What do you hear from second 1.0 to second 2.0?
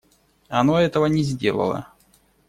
не сделало.